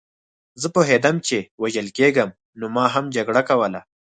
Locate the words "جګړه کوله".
3.15-3.81